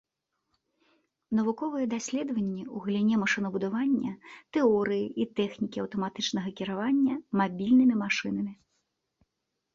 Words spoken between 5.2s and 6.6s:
і тэхнікі аўтаматычнага